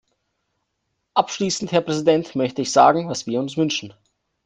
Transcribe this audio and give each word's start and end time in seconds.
Abschließend, 1.13 1.71
Herr 1.71 1.81
Präsident, 1.81 2.33
möchte 2.35 2.63
ich 2.63 2.71
sagen, 2.71 3.07
was 3.07 3.27
wir 3.27 3.39
uns 3.39 3.55
wünschen. 3.55 3.93